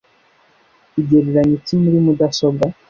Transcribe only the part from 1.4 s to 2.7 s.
iki muri mudasobwa